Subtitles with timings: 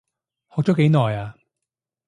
[0.55, 1.35] 學咗幾耐啊？